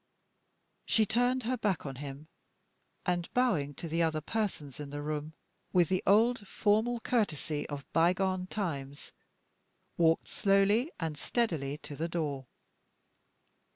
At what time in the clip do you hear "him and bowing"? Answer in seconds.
1.97-3.75